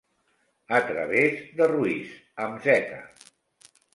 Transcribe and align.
A 0.77 0.79
través 0.87 1.35
de 1.59 1.67
Ruiz, 1.73 2.15
amb 2.47 2.65
zeta. 2.67 2.99